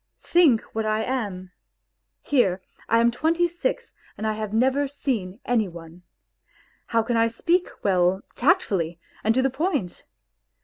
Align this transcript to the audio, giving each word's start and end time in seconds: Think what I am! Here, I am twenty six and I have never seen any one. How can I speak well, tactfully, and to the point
Think 0.23 0.61
what 0.73 0.83
I 0.87 1.03
am! 1.03 1.51
Here, 2.23 2.59
I 2.89 2.97
am 3.01 3.11
twenty 3.11 3.47
six 3.47 3.93
and 4.17 4.25
I 4.25 4.33
have 4.33 4.51
never 4.51 4.87
seen 4.87 5.39
any 5.45 5.67
one. 5.67 6.01
How 6.87 7.03
can 7.03 7.17
I 7.17 7.27
speak 7.27 7.69
well, 7.83 8.23
tactfully, 8.33 8.99
and 9.23 9.35
to 9.35 9.43
the 9.43 9.51
point 9.51 10.05